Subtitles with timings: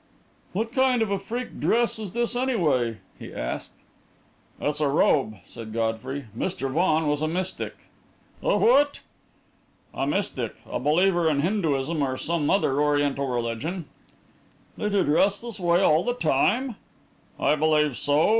[0.53, 3.75] "What kind of a freak dress is this, anyway?" he asked.
[4.59, 6.25] "It's a robe," said Godfrey.
[6.35, 6.71] "Mr.
[6.71, 7.85] Vaughan was a mystic."
[8.41, 9.01] "A what?"
[9.93, 13.85] "A mystic a believer in Hinduism or some other Oriental religion."
[14.75, 16.77] "Did he dress this way all the time?"
[17.39, 18.29] "I believe so.